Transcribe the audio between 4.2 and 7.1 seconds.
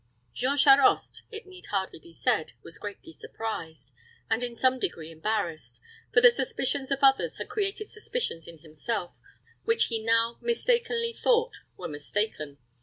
and, in some degree, embarrassed; for the suspicions of